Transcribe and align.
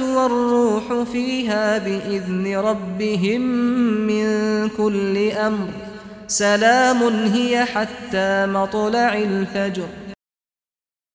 والروح 0.00 1.02
فيها 1.12 1.78
بإذن 1.78 2.56
ربهم 2.56 3.40
من 4.06 4.26
كل 4.68 5.30
أمر 5.30 5.68
سلام 6.28 7.02
هي 7.34 7.64
حتى 7.64 8.46
مطلع 8.46 9.14
الفجر 9.14 9.86